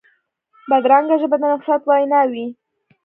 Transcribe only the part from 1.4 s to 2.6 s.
د نفرت وینا وي